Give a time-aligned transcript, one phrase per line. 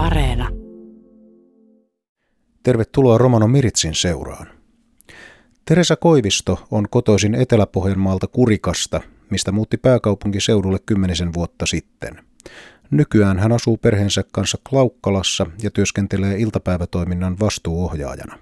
[0.00, 0.48] Areena.
[2.62, 4.46] Tervetuloa Romano Miritsin seuraan.
[5.64, 9.00] Teresa Koivisto on kotoisin Etelä-Pohjanmaalta Kurikasta,
[9.30, 12.24] mistä muutti pääkaupunkiseudulle kymmenisen vuotta sitten.
[12.90, 18.38] Nykyään hän asuu perheensä kanssa Klaukkalassa ja työskentelee iltapäivätoiminnan vastuuohjaajana.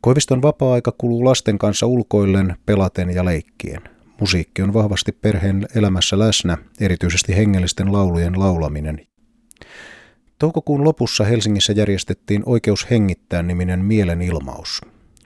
[0.00, 3.82] Koiviston vapaa-aika kuluu lasten kanssa ulkoillen, pelaten ja leikkien.
[4.20, 9.08] Musiikki on vahvasti perheen elämässä läsnä, erityisesti hengellisten laulujen laulaminen.
[10.38, 14.80] Toukokuun lopussa Helsingissä järjestettiin Oikeus hengittää niminen mielenilmaus.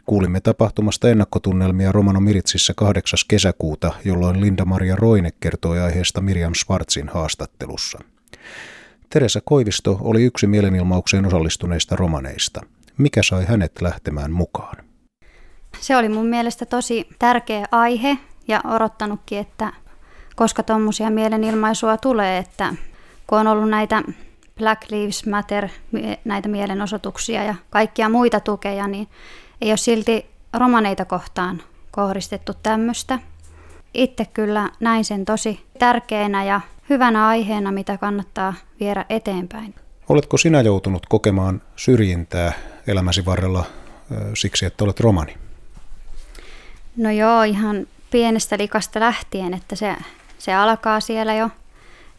[0.07, 3.19] Kuulimme tapahtumasta ennakkotunnelmia Romano Miritsissä 8.
[3.29, 7.99] kesäkuuta, jolloin Linda-Maria Roine kertoi aiheesta Miriam Schwarzin haastattelussa.
[9.11, 12.61] Teresa Koivisto oli yksi mielenilmaukseen osallistuneista romaneista.
[12.99, 14.77] Mikä sai hänet lähtemään mukaan?
[15.81, 19.73] Se oli mun mielestä tosi tärkeä aihe ja odottanutkin, että
[20.37, 22.75] koska tuommoisia mielenilmaisua tulee, että
[23.27, 24.03] kun on ollut näitä
[24.63, 25.69] Black Lives Matter,
[26.25, 29.09] näitä mielenosoituksia ja kaikkia muita tukeja, niin
[29.61, 33.19] ei ole silti romaneita kohtaan kohdistettu tämmöistä.
[33.95, 39.75] Itse kyllä näin sen tosi tärkeänä ja hyvänä aiheena, mitä kannattaa viedä eteenpäin.
[40.09, 42.53] Oletko sinä joutunut kokemaan syrjintää
[42.87, 43.65] elämäsi varrella
[44.35, 45.35] siksi, että olet romani?
[46.97, 49.97] No joo, ihan pienestä likasta lähtien, että se,
[50.39, 51.51] se alkaa siellä jo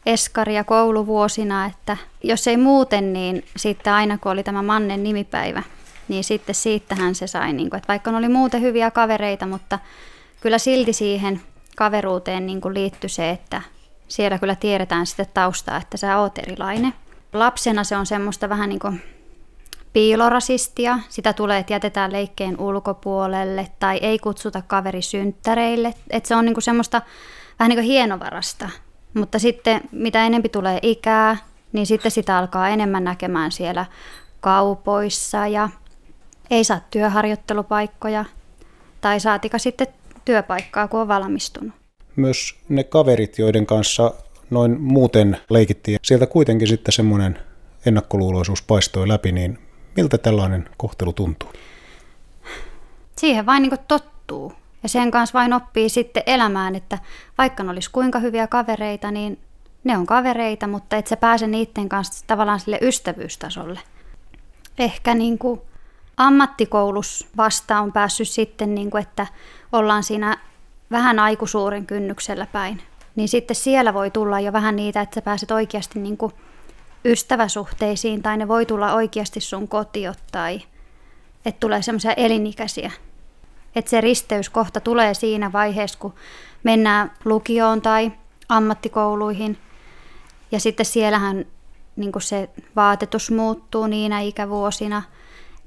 [0.05, 5.63] eskaria kouluvuosina, että jos ei muuten, niin sitten aina kun oli tämä Mannen nimipäivä,
[6.07, 9.79] niin sitten siitähän se sai, niin kuin, että vaikka oli muuten hyviä kavereita, mutta
[10.41, 11.41] kyllä silti siihen
[11.75, 13.61] kaveruuteen niin kuin liittyi se, että
[14.07, 16.93] siellä kyllä tiedetään sitten taustaa, että sä oot erilainen.
[17.33, 19.01] Lapsena se on semmoista vähän niin kuin
[19.93, 20.99] piilorasistia.
[21.09, 25.93] Sitä tulee, että jätetään leikkeen ulkopuolelle tai ei kutsuta kaveri synttäreille.
[26.09, 27.01] Että se on niin kuin semmoista
[27.59, 28.69] vähän niin kuin hienovarasta.
[29.13, 31.37] Mutta sitten mitä enempi tulee ikää,
[31.73, 33.85] niin sitten sitä alkaa enemmän näkemään siellä
[34.41, 35.69] kaupoissa ja
[36.49, 38.25] ei saa työharjoittelupaikkoja
[39.01, 39.87] tai saatika sitten
[40.25, 41.73] työpaikkaa, kun on valmistunut.
[42.15, 44.13] Myös ne kaverit, joiden kanssa
[44.49, 47.39] noin muuten leikittiin, sieltä kuitenkin sitten semmoinen
[47.85, 49.59] ennakkoluuloisuus paistoi läpi, niin
[49.95, 51.49] miltä tällainen kohtelu tuntuu?
[53.17, 54.53] Siihen vain niin tottuu.
[54.83, 56.99] Ja sen kanssa vain oppii sitten elämään, että
[57.37, 59.39] vaikka ne olisi kuinka hyviä kavereita, niin
[59.83, 63.79] ne on kavereita, mutta et sä pääse niiden kanssa tavallaan sille ystävyystasolle.
[64.77, 65.61] Ehkä niin kuin
[66.17, 69.27] ammattikoulus vasta on päässyt sitten, niin kuin, että
[69.71, 70.37] ollaan siinä
[70.91, 72.81] vähän aikuisuuren kynnyksellä päin.
[73.15, 76.33] Niin sitten siellä voi tulla jo vähän niitä, että sä pääset oikeasti niin kuin
[77.05, 80.61] ystäväsuhteisiin tai ne voi tulla oikeasti sun kotiot tai
[81.45, 82.91] että tulee semmoisia elinikäisiä.
[83.75, 86.13] Että se risteyskohta tulee siinä vaiheessa, kun
[86.63, 88.11] mennään lukioon tai
[88.49, 89.57] ammattikouluihin.
[90.51, 91.45] Ja sitten siellähän
[91.95, 95.01] niin se vaatetus muuttuu niinä ikävuosina–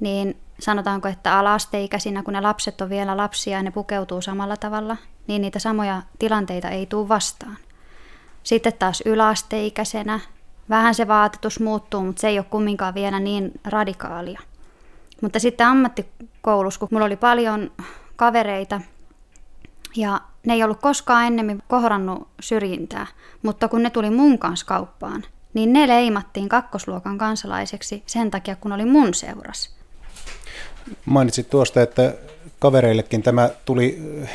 [0.00, 4.96] niin sanotaanko, että alasteikäisinä, kun ne lapset on vielä lapsia ja ne pukeutuu samalla tavalla,
[5.26, 7.56] niin niitä samoja tilanteita ei tule vastaan.
[8.42, 10.20] Sitten taas yläasteikäisenä
[10.68, 14.40] vähän se vaatetus muuttuu, mutta se ei ole kumminkaan vielä niin radikaalia.
[15.22, 17.72] Mutta sitten ammattikoulussa, kun mulla oli paljon
[18.16, 18.80] kavereita
[19.96, 23.06] ja ne ei ollut koskaan ennemmin kohdannut syrjintää,
[23.42, 28.72] mutta kun ne tuli mun kanssa kauppaan, niin ne leimattiin kakkosluokan kansalaiseksi sen takia, kun
[28.72, 29.76] oli mun seuras.
[31.06, 32.14] Mainitsit tuosta, että
[32.58, 34.30] kavereillekin tämä tuli äh,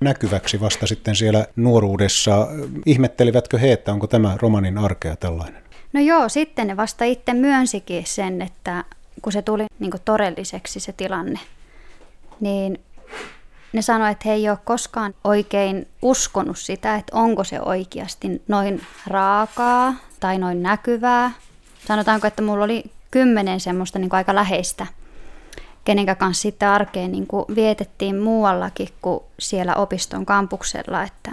[0.00, 2.48] näkyväksi vasta sitten siellä nuoruudessa.
[2.86, 5.62] Ihmettelivätkö he, että onko tämä romanin arkea tällainen?
[5.92, 8.84] No joo, sitten ne vasta itse myönsikin sen, että
[9.22, 11.40] kun se tuli niin todelliseksi se tilanne,
[12.40, 12.80] niin
[13.72, 18.82] ne sanoivat, että he ei ole koskaan oikein uskonut sitä, että onko se oikeasti noin
[19.06, 21.30] raakaa tai noin näkyvää.
[21.86, 24.86] Sanotaanko, että mulla oli kymmenen semmoista niin aika läheistä
[25.84, 31.32] kenenkä kanssa sitten arkeen niin kuin vietettiin muuallakin kuin siellä opiston kampuksella, että,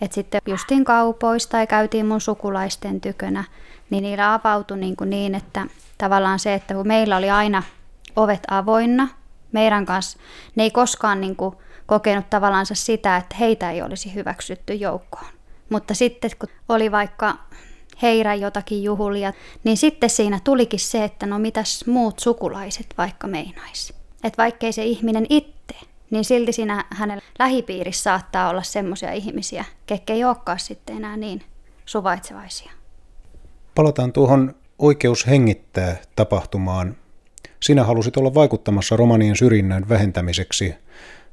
[0.00, 3.44] että sitten justiin kaupoista tai käytiin mun sukulaisten tykönä,
[3.90, 5.66] niin niillä avautui niin, kuin niin että
[5.98, 7.62] tavallaan se, että kun meillä oli aina
[8.16, 9.08] ovet avoinna
[9.52, 10.18] meidän kanssa,
[10.56, 11.56] ne ei koskaan niin kuin
[11.86, 15.32] kokenut tavallaan sitä, että heitä ei olisi hyväksytty joukkoon.
[15.70, 17.34] Mutta sitten kun oli vaikka
[18.02, 19.32] heirä jotakin juhulia,
[19.64, 23.92] niin sitten siinä tulikin se, että no mitäs muut sukulaiset vaikka meinais.
[24.24, 25.74] Että vaikkei se ihminen itse,
[26.10, 31.42] niin silti siinä hänen lähipiirissä saattaa olla semmoisia ihmisiä, ketkä ei olekaan sitten enää niin
[31.86, 32.72] suvaitsevaisia.
[33.74, 34.54] Palataan tuohon
[34.84, 36.96] oikeus hengittää tapahtumaan.
[37.60, 40.74] Sinä halusit olla vaikuttamassa romanien syrjinnän vähentämiseksi.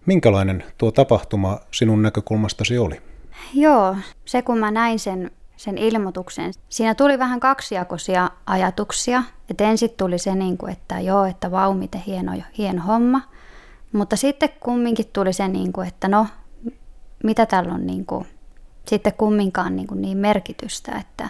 [0.05, 3.01] Minkälainen tuo tapahtuma sinun näkökulmastasi oli?
[3.53, 3.95] Joo,
[4.25, 6.53] se kun mä näin sen sen ilmoituksen.
[6.69, 9.23] Siinä tuli vähän kaksijakoisia ajatuksia.
[9.49, 13.21] Että ensin tuli se, niin kuin, että joo, että vau, miten hieno, hieno homma.
[13.91, 16.27] Mutta sitten kumminkin tuli se, niin kuin, että no,
[17.23, 18.27] mitä tällä on niin kuin,
[18.87, 21.29] sitten kumminkaan niin, kuin niin merkitystä, että,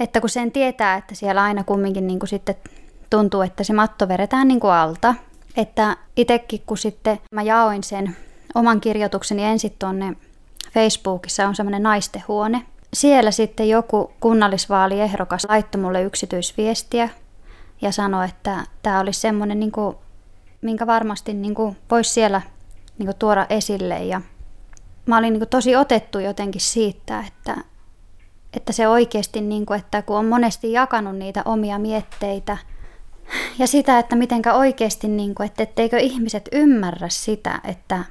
[0.00, 2.54] että kun sen tietää, että siellä aina kumminkin niin kuin sitten
[3.10, 5.14] tuntuu, että se matto vedetään niin kuin alta.
[5.56, 8.16] Että itsekin kun sitten mä jaoin sen
[8.54, 10.16] oman kirjoitukseni ensin tuonne
[10.72, 12.62] Facebookissa on semmoinen naistehuone.
[12.94, 17.08] Siellä sitten joku kunnallisvaaliehdokas laittoi mulle yksityisviestiä
[17.82, 19.96] ja sanoi, että tämä olisi semmoinen, niin kuin,
[20.62, 22.42] minkä varmasti niin kuin, voisi siellä
[22.98, 23.98] niin kuin, tuoda esille.
[23.98, 24.20] Ja
[25.06, 27.56] mä olin niin kuin, tosi otettu jotenkin siitä, että,
[28.56, 32.56] että se oikeasti, niin kuin, että kun on monesti jakanut niitä omia mietteitä
[33.58, 38.04] ja sitä, että mitenkä oikeasti, niin kuin, että etteikö ihmiset ymmärrä sitä, että,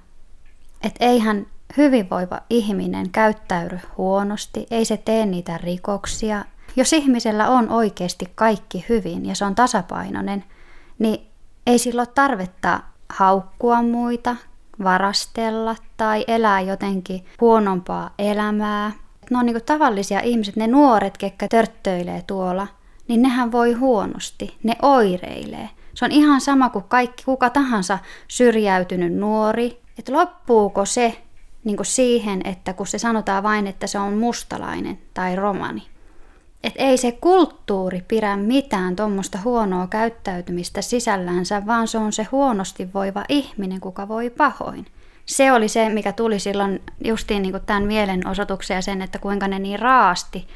[0.84, 1.48] että eihän
[1.78, 6.46] hyvinvoiva ihminen käyttäydy huonosti, ei se tee niitä rikoksia.
[6.76, 10.44] Jos ihmisellä on oikeasti kaikki hyvin ja se on tasapainoinen,
[11.00, 11.28] niin
[11.68, 14.36] ei sillä ole tarvetta haukkua muita,
[14.84, 18.92] varastella tai elää jotenkin huonompaa elämää.
[19.32, 22.68] Ne on niin tavallisia ihmiset, ne nuoret, ketkä törttöilee tuolla,
[23.08, 25.70] niin nehän voi huonosti, ne oireilee.
[25.94, 31.22] Se on ihan sama kuin kaikki, kuka tahansa syrjäytynyt nuori, että loppuuko se
[31.64, 35.84] niin kuin siihen, että kun se sanotaan vain, että se on mustalainen tai romani.
[36.64, 42.94] Että ei se kulttuuri pidä mitään tuommoista huonoa käyttäytymistä sisällänsä, vaan se on se huonosti
[42.94, 44.86] voiva ihminen, kuka voi pahoin.
[45.26, 49.60] Se oli se, mikä tuli silloin justiin niin tämän mielenosoituksen ja sen, että kuinka ne
[49.60, 50.48] niin raasti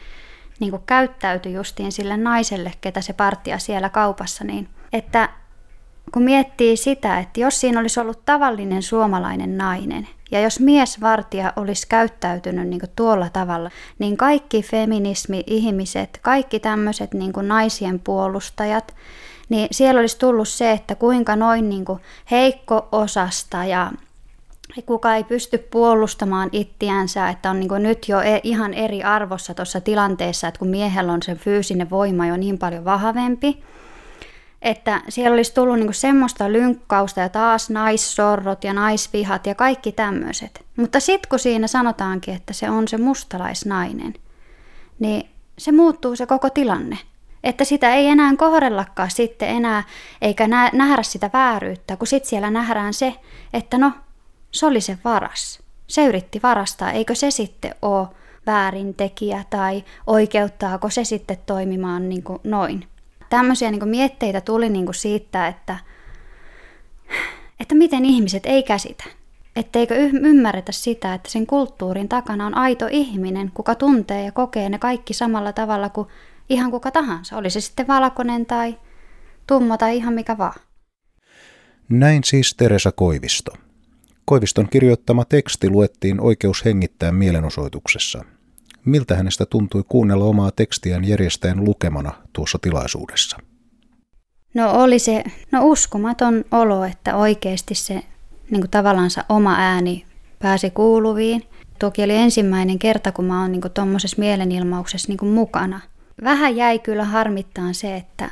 [0.60, 5.30] niin kuin käyttäytyi justiin sille naiselle, ketä se partia siellä kaupassa, niin että
[6.14, 11.88] kun miettii sitä, että jos siinä olisi ollut tavallinen suomalainen nainen, ja jos miesvartija olisi
[11.88, 13.70] käyttäytynyt niin kuin tuolla tavalla,
[14.00, 18.96] niin kaikki feminismi-ihmiset, kaikki tämmöiset niin kuin naisien puolustajat,
[19.50, 22.00] niin siellä olisi tullut se, että kuinka noin niin kuin
[22.32, 23.92] heikko-osasta ja
[24.86, 29.82] kuka ei pysty puolustamaan ittiänsä, että on niin nyt jo e- ihan eri arvossa tuossa
[29.82, 33.64] tilanteessa, että kun miehellä on se fyysinen voima jo niin paljon vahvempi,
[34.62, 40.66] että siellä olisi tullut niinku semmoista lynkkausta ja taas naissorrot ja naisvihat ja kaikki tämmöiset.
[40.76, 44.14] Mutta sitten kun siinä sanotaankin, että se on se mustalaisnainen,
[45.00, 46.98] niin se muuttuu se koko tilanne.
[47.44, 49.84] Että sitä ei enää kohdellakaan sitten enää,
[50.22, 53.16] eikä nä- nähdä sitä vääryyttä, kun sitten siellä nähdään se,
[53.54, 53.92] että no,
[54.52, 55.60] se oli se varas.
[55.88, 58.08] Se yritti varastaa, eikö se sitten ole
[58.46, 62.86] väärintekijä tai oikeuttaako se sitten toimimaan niin kuin noin
[63.30, 65.78] tämmöisiä niin mietteitä tuli niin siitä, että,
[67.60, 69.04] että miten ihmiset ei käsitä.
[69.56, 74.80] Etteikö ymmärretä sitä, että sen kulttuurin takana on aito ihminen, kuka tuntee ja kokee ne
[74.80, 76.08] kaikki samalla tavalla kuin
[76.50, 77.38] ihan kuka tahansa.
[77.38, 78.78] Oli se sitten valkoinen tai
[79.48, 80.60] tumma tai ihan mikä vaan.
[81.90, 83.52] Näin siis Teresa Koivisto.
[84.30, 88.24] Koiviston kirjoittama teksti luettiin oikeus hengittää mielenosoituksessa–
[88.86, 93.38] Miltä hänestä tuntui kuunnella omaa tekstiään järjestäjän lukemana tuossa tilaisuudessa?
[94.54, 97.94] No oli se no uskomaton olo, että oikeasti se
[98.52, 100.06] niin kuin tavallaan oma ääni
[100.40, 101.44] pääsi kuuluviin.
[101.80, 105.80] Toki oli ensimmäinen kerta, kun mä oon niin tuommoisessa mielenilmauksessa niin mukana.
[106.24, 108.32] Vähän jäi kyllä harmittaan se, että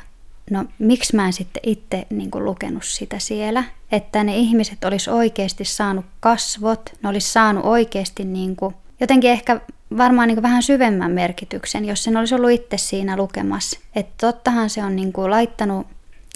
[0.50, 3.64] no miksi mä en sitten itse niin kuin lukenut sitä siellä.
[3.92, 9.60] Että ne ihmiset olisi oikeasti saanut kasvot, ne olisi saanut oikeasti niin kuin jotenkin ehkä
[9.96, 13.80] varmaan niin vähän syvemmän merkityksen, jos sen olisi ollut itse siinä lukemassa.
[13.94, 15.86] Että tottahan se on niin kuin laittanut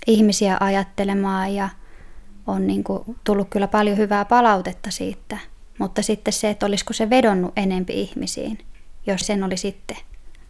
[0.06, 1.68] ihmisiä ajattelemaan ja
[2.46, 5.38] on niin kuin tullut kyllä paljon hyvää palautetta siitä.
[5.78, 8.58] Mutta sitten se, että olisiko se vedonnut enempi ihmisiin,
[9.06, 9.96] jos sen oli sitten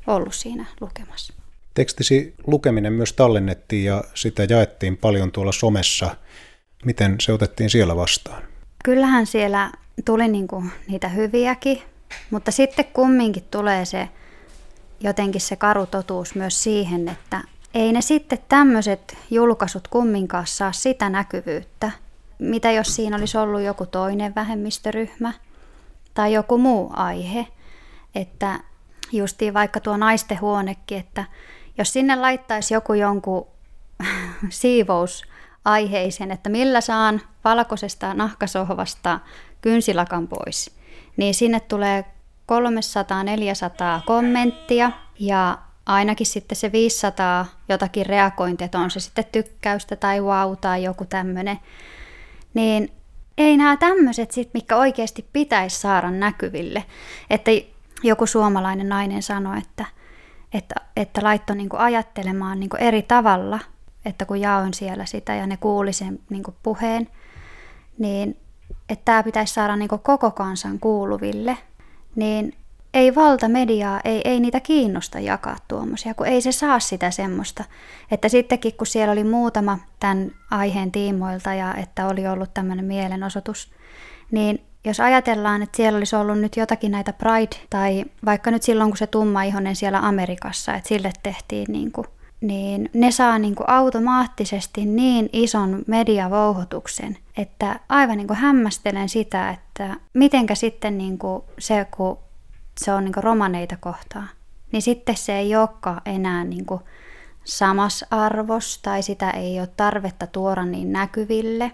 [0.07, 1.42] ollut siinä lukemassa.
[1.75, 6.17] Tekstisi lukeminen myös tallennettiin ja sitä jaettiin paljon tuolla somessa.
[6.85, 8.43] Miten se otettiin siellä vastaan?
[8.85, 9.73] Kyllähän siellä
[10.05, 11.83] tuli niinku niitä hyviäkin
[12.31, 14.09] mutta sitten kumminkin tulee se
[15.01, 17.41] jotenkin se karu totuus myös siihen, että
[17.75, 21.91] ei ne sitten tämmöiset julkaisut kumminkaan saa sitä näkyvyyttä,
[22.39, 25.33] mitä jos siinä olisi ollut joku toinen vähemmistöryhmä
[26.15, 27.47] tai joku muu aihe.
[28.15, 28.61] Että
[29.13, 31.25] justiin vaikka tuo naisten huonekin, että
[31.79, 33.47] jos sinne laittaisi joku jonkun
[34.49, 39.21] siivousaiheisen, että millä saan valkoisesta nahkasohvasta
[39.61, 40.71] kynsilakan pois–
[41.17, 42.05] niin sinne tulee
[44.01, 50.21] 300-400 kommenttia ja ainakin sitten se 500 jotakin reagointia, että on se sitten tykkäystä tai
[50.21, 51.59] wow tai joku tämmöinen,
[52.55, 52.93] niin
[53.39, 56.85] ei nämä tämmöiset sitten, mitkä oikeasti pitäisi saada näkyville.
[57.31, 57.51] Että
[58.03, 59.85] joku suomalainen nainen sanoi, että,
[60.55, 63.59] että, että laittoi niin ajattelemaan niin eri tavalla,
[64.05, 67.09] että kun jaoin siellä sitä ja ne kuuli sen niin puheen,
[67.99, 68.37] niin
[68.89, 71.59] että tämä pitäisi saada niin koko kansan kuuluville,
[72.17, 72.55] niin
[72.95, 77.65] ei valtamediaa, ei, ei niitä kiinnosta jakaa tuommoisia, kun ei se saa sitä semmoista.
[78.11, 83.73] Että sittenkin, kun siellä oli muutama tämän aiheen tiimoilta ja että oli ollut tämmöinen mielenosoitus,
[84.31, 88.91] niin jos ajatellaan, että siellä olisi ollut nyt jotakin näitä Pride, tai vaikka nyt silloin,
[88.91, 92.07] kun se tumma ihonen siellä Amerikassa, että sille tehtiin niin kuin,
[92.41, 99.51] niin ne saa niin kuin automaattisesti niin ison mediavouhotuksen, että aivan niin kuin hämmästelen sitä,
[99.51, 102.19] että mitenkä sitten niin kuin se, kun
[102.81, 104.29] se on niin romaneita kohtaan,
[104.73, 106.67] niin sitten se ei olekaan enää niin
[107.45, 111.73] samassa arvos tai sitä ei ole tarvetta tuoda niin näkyville.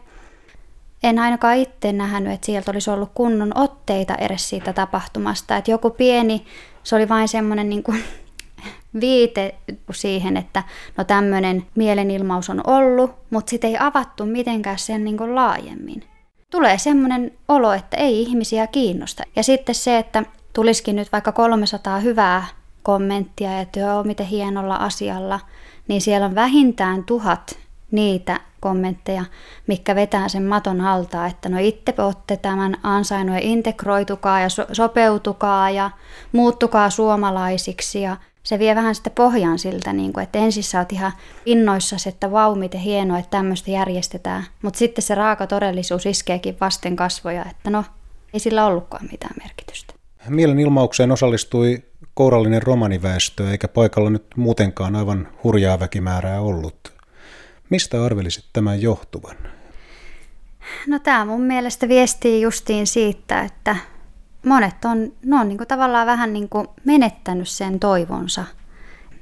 [1.03, 5.57] En ainakaan itse nähnyt, että sieltä olisi ollut kunnon otteita edes siitä tapahtumasta.
[5.57, 6.45] Että joku pieni,
[6.85, 8.05] se oli vain semmoinen niin kuin
[9.01, 9.55] viite
[9.93, 10.63] siihen, että
[10.97, 16.05] no tämmöinen mielenilmaus on ollut, mutta sitten ei avattu mitenkään sen niin kuin laajemmin.
[16.51, 19.23] Tulee semmoinen olo, että ei ihmisiä kiinnosta.
[19.37, 22.47] Ja sitten se, että tulisikin nyt vaikka 300 hyvää
[22.83, 25.41] kommenttia, että joo, miten hienolla asialla,
[25.89, 27.59] niin siellä on vähintään tuhat
[27.91, 29.25] niitä kommentteja,
[29.67, 34.67] mikä vetää sen maton alta, että no itse olette tämän ansainnut ja integroitukaa ja so-
[34.73, 35.91] sopeutukaa ja
[36.33, 40.93] muuttukaa suomalaisiksi ja se vie vähän sitä pohjaan siltä, niin kuin, että ensin sä oot
[40.93, 41.13] ihan
[41.47, 46.97] innoissasi, että vau, miten hienoa, että tämmöistä järjestetään, mutta sitten se raaka todellisuus iskeekin vasten
[46.97, 47.85] kasvoja, että no,
[48.35, 49.95] ei sillä ollutkaan mitään merkitystä.
[50.29, 51.83] Mielenilmaukseen osallistui
[52.15, 56.98] kourallinen romaniväestö, eikä paikalla nyt muutenkaan aivan hurjaa väkimäärää ollut.
[57.71, 59.37] Mistä arvelisit tämän johtuvan?
[60.87, 63.77] No tämä mun mielestä viestii justiin siitä, että
[64.47, 68.45] monet on, ne on niin kuin tavallaan vähän niin kuin menettänyt sen toivonsa.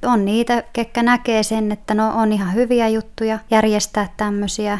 [0.05, 4.79] On niitä, ketkä näkee sen, että no on ihan hyviä juttuja järjestää tämmöisiä,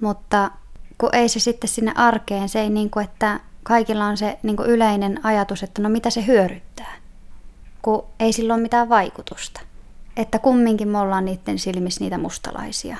[0.00, 0.50] mutta
[0.98, 4.56] kun ei se sitten sinne arkeen, se ei niin kuin, että kaikilla on se niin
[4.56, 6.94] kuin yleinen ajatus, että no mitä se hyödyttää,
[7.82, 9.60] kun ei sillä ole mitään vaikutusta.
[10.16, 12.96] Että kumminkin me ollaan niiden silmissä niitä mustalaisia.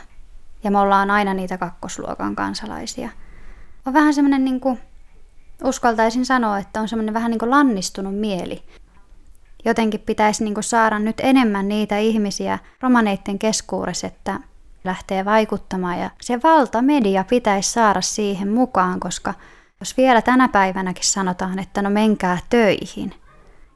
[0.64, 3.10] Ja me ollaan aina niitä kakkosluokan kansalaisia.
[3.86, 4.60] On vähän semmoinen, niin
[5.64, 8.62] uskaltaisin sanoa, että on semmoinen vähän niin kuin lannistunut mieli.
[9.64, 14.40] Jotenkin pitäisi niin kuin saada nyt enemmän niitä ihmisiä romaneiden keskuudessa, että
[14.84, 15.98] lähtee vaikuttamaan.
[15.98, 19.34] Ja se valtamedia pitäisi saada siihen mukaan, koska
[19.80, 23.14] jos vielä tänä päivänäkin sanotaan, että no menkää töihin.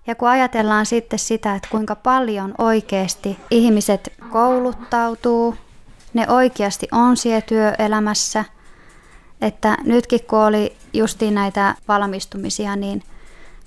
[0.09, 5.55] Ja kun ajatellaan sitten sitä, että kuinka paljon oikeasti ihmiset kouluttautuu,
[6.15, 8.45] ne oikeasti on siellä työelämässä,
[9.41, 13.03] että nytkin kun oli justiin näitä valmistumisia, niin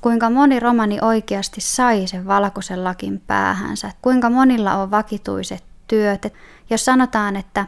[0.02, 6.26] kuinka moni romani oikeasti sai sen valkoisen lakin päähänsä, kuinka monilla on vakituiset työt.
[6.26, 6.34] Et
[6.70, 7.66] jos sanotaan, että,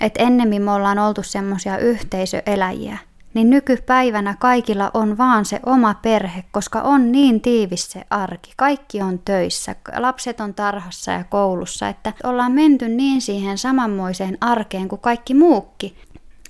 [0.00, 2.98] että ennemmin me ollaan oltu semmoisia yhteisöeläjiä,
[3.34, 8.52] niin nykypäivänä kaikilla on vaan se oma perhe, koska on niin tiivis se arki.
[8.56, 14.88] Kaikki on töissä, lapset on tarhassa ja koulussa, että ollaan menty niin siihen samanmoiseen arkeen
[14.88, 15.96] kuin kaikki muukki.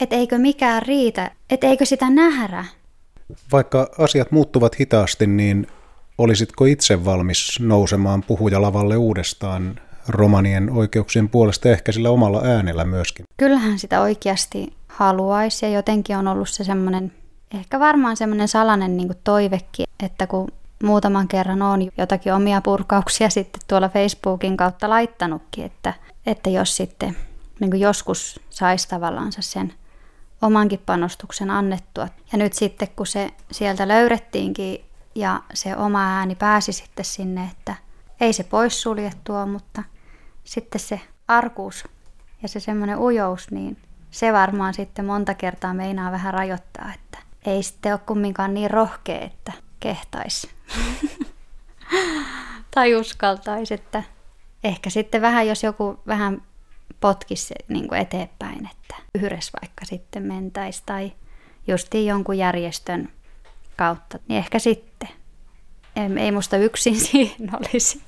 [0.01, 2.65] Että eikö mikään riitä, että eikö sitä nähdä.
[3.53, 5.67] Vaikka asiat muuttuvat hitaasti, niin
[6.19, 13.25] olisitko itse valmis nousemaan puhujalavalle uudestaan romanien oikeuksien puolesta ehkä sillä omalla äänellä myöskin?
[13.37, 17.13] Kyllähän sitä oikeasti haluaisi ja jotenkin on ollut se semmoinen,
[17.55, 20.49] ehkä varmaan semmoinen salainen niin toivekin, että kun
[20.83, 25.95] muutaman kerran on jotakin omia purkauksia sitten tuolla Facebookin kautta laittanutkin, että,
[26.27, 27.17] että jos sitten
[27.61, 29.75] niin joskus saisi tavallaan sen
[30.43, 32.09] omankin panostuksen annettua.
[32.33, 34.85] Ja nyt sitten kun se sieltä löydettiinkin
[35.15, 37.75] ja se oma ääni pääsi sitten sinne, että
[38.21, 39.83] ei se poissuljettua, mutta
[40.45, 41.85] sitten se arkuus
[42.43, 43.77] ja se semmoinen ujous, niin
[44.13, 49.21] se varmaan sitten monta kertaa meinaa vähän rajoittaa, että ei sitten ole kumminkaan niin rohkea,
[49.21, 50.51] että kehtaisi.
[52.75, 54.03] tai uskaltaisi, että
[54.65, 56.43] ehkä sitten vähän, jos joku vähän
[57.01, 61.13] potkisi niin kuin eteenpäin, että yhdessä vaikka sitten mentäisi tai
[61.67, 63.13] justiin jonkun järjestön
[63.77, 65.09] kautta, niin ehkä sitten.
[65.97, 68.03] Ei, ei musta yksin siinä olisi.